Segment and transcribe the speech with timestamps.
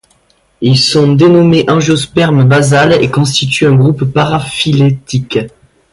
[0.61, 5.37] Ils sont dénommés Angiospermes basales et constituent un groupe paraphylétique.